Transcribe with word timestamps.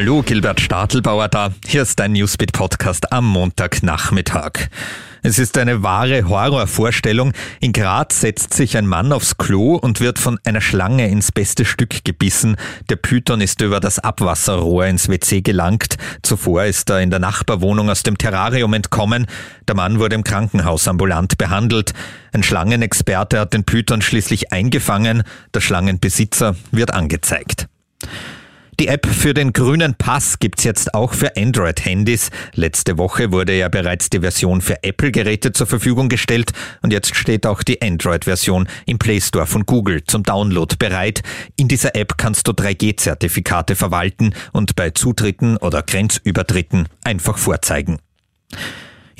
Hallo, 0.00 0.22
Gilbert 0.22 0.62
Stadelbauer 0.62 1.28
da. 1.28 1.52
Hier 1.66 1.82
ist 1.82 2.00
dein 2.00 2.12
Newsbeat 2.12 2.54
Podcast 2.54 3.12
am 3.12 3.26
Montagnachmittag. 3.26 4.70
Es 5.22 5.38
ist 5.38 5.58
eine 5.58 5.82
wahre 5.82 6.26
Horrorvorstellung. 6.26 7.34
In 7.60 7.74
Graz 7.74 8.22
setzt 8.22 8.54
sich 8.54 8.78
ein 8.78 8.86
Mann 8.86 9.12
aufs 9.12 9.36
Klo 9.36 9.74
und 9.76 10.00
wird 10.00 10.18
von 10.18 10.38
einer 10.42 10.62
Schlange 10.62 11.06
ins 11.06 11.32
beste 11.32 11.66
Stück 11.66 12.02
gebissen. 12.02 12.56
Der 12.88 12.96
Python 12.96 13.42
ist 13.42 13.60
über 13.60 13.78
das 13.78 13.98
Abwasserrohr 13.98 14.86
ins 14.86 15.10
WC 15.10 15.42
gelangt. 15.42 15.98
Zuvor 16.22 16.64
ist 16.64 16.88
er 16.88 17.02
in 17.02 17.10
der 17.10 17.20
Nachbarwohnung 17.20 17.90
aus 17.90 18.02
dem 18.02 18.16
Terrarium 18.16 18.72
entkommen. 18.72 19.26
Der 19.68 19.74
Mann 19.74 19.98
wurde 19.98 20.14
im 20.14 20.24
Krankenhaus 20.24 20.88
ambulant 20.88 21.36
behandelt. 21.36 21.92
Ein 22.32 22.42
Schlangenexperte 22.42 23.38
hat 23.38 23.52
den 23.52 23.64
Python 23.64 24.00
schließlich 24.00 24.50
eingefangen. 24.50 25.24
Der 25.52 25.60
Schlangenbesitzer 25.60 26.56
wird 26.70 26.90
angezeigt. 26.90 27.66
Die 28.80 28.88
App 28.88 29.06
für 29.06 29.34
den 29.34 29.52
grünen 29.52 29.94
Pass 29.94 30.38
gibt's 30.38 30.64
jetzt 30.64 30.94
auch 30.94 31.12
für 31.12 31.36
Android-Handys. 31.36 32.30
Letzte 32.54 32.96
Woche 32.96 33.30
wurde 33.30 33.52
ja 33.52 33.68
bereits 33.68 34.08
die 34.08 34.20
Version 34.20 34.62
für 34.62 34.82
Apple-Geräte 34.82 35.52
zur 35.52 35.66
Verfügung 35.66 36.08
gestellt 36.08 36.52
und 36.80 36.90
jetzt 36.90 37.14
steht 37.14 37.44
auch 37.46 37.62
die 37.62 37.82
Android-Version 37.82 38.66
im 38.86 38.98
Play 38.98 39.20
Store 39.20 39.46
von 39.46 39.66
Google 39.66 40.02
zum 40.04 40.22
Download 40.22 40.76
bereit. 40.78 41.20
In 41.58 41.68
dieser 41.68 41.94
App 41.94 42.16
kannst 42.16 42.48
du 42.48 42.52
3G-Zertifikate 42.52 43.76
verwalten 43.76 44.32
und 44.52 44.76
bei 44.76 44.88
Zutritten 44.88 45.58
oder 45.58 45.82
Grenzübertritten 45.82 46.88
einfach 47.04 47.36
vorzeigen. 47.36 47.98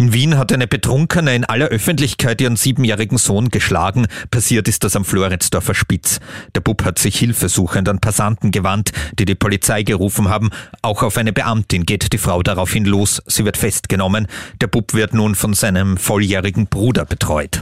In 0.00 0.14
Wien 0.14 0.38
hat 0.38 0.50
eine 0.50 0.66
Betrunkene 0.66 1.34
in 1.34 1.44
aller 1.44 1.66
Öffentlichkeit 1.66 2.40
ihren 2.40 2.56
siebenjährigen 2.56 3.18
Sohn 3.18 3.50
geschlagen. 3.50 4.06
Passiert 4.30 4.66
ist 4.66 4.82
das 4.82 4.96
am 4.96 5.04
Floridsdorfer 5.04 5.74
Spitz. 5.74 6.20
Der 6.54 6.62
Bub 6.62 6.86
hat 6.86 6.98
sich 6.98 7.18
hilfesuchend 7.18 7.86
an 7.86 8.00
Passanten 8.00 8.50
gewandt, 8.50 8.92
die 9.18 9.26
die 9.26 9.34
Polizei 9.34 9.82
gerufen 9.82 10.30
haben. 10.30 10.48
Auch 10.80 11.02
auf 11.02 11.18
eine 11.18 11.34
Beamtin 11.34 11.84
geht 11.84 12.14
die 12.14 12.18
Frau 12.18 12.42
daraufhin 12.42 12.86
los. 12.86 13.20
Sie 13.26 13.44
wird 13.44 13.58
festgenommen. 13.58 14.26
Der 14.62 14.68
Bub 14.68 14.94
wird 14.94 15.12
nun 15.12 15.34
von 15.34 15.52
seinem 15.52 15.98
volljährigen 15.98 16.66
Bruder 16.68 17.04
betreut. 17.04 17.60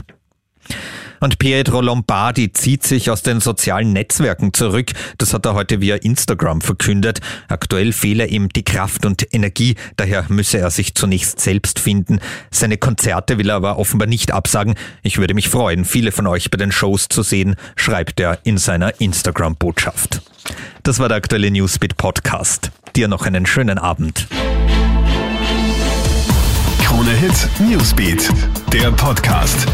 Und 1.19 1.39
Pietro 1.39 1.81
Lombardi 1.81 2.51
zieht 2.51 2.83
sich 2.83 3.09
aus 3.09 3.21
den 3.21 3.39
sozialen 3.39 3.93
Netzwerken 3.93 4.53
zurück. 4.53 4.91
Das 5.17 5.33
hat 5.33 5.45
er 5.45 5.53
heute 5.53 5.81
via 5.81 5.95
Instagram 5.95 6.61
verkündet. 6.61 7.19
Aktuell 7.47 7.93
fehle 7.93 8.27
ihm 8.27 8.49
die 8.49 8.63
Kraft 8.63 9.05
und 9.05 9.33
Energie, 9.33 9.75
daher 9.97 10.25
müsse 10.29 10.59
er 10.59 10.71
sich 10.71 10.95
zunächst 10.95 11.39
selbst 11.39 11.79
finden. 11.79 12.19
Seine 12.51 12.77
Konzerte 12.77 13.37
will 13.37 13.49
er 13.49 13.55
aber 13.55 13.77
offenbar 13.77 14.07
nicht 14.07 14.31
absagen. 14.31 14.75
Ich 15.03 15.17
würde 15.17 15.33
mich 15.33 15.49
freuen, 15.49 15.85
viele 15.85 16.11
von 16.11 16.27
euch 16.27 16.49
bei 16.51 16.57
den 16.57 16.71
Shows 16.71 17.07
zu 17.09 17.23
sehen, 17.23 17.55
schreibt 17.75 18.19
er 18.19 18.39
in 18.43 18.57
seiner 18.57 18.99
Instagram-Botschaft. 18.99 20.21
Das 20.83 20.99
war 20.99 21.07
der 21.07 21.17
aktuelle 21.17 21.51
Newsbeat 21.51 21.97
Podcast. 21.97 22.71
Dir 22.95 23.07
noch 23.07 23.25
einen 23.25 23.45
schönen 23.45 23.77
Abend. 23.77 24.27
Krone 26.83 27.11
Hit 27.11 27.49
Newsbeat, 27.59 28.29
der 28.73 28.91
Podcast. 28.91 29.67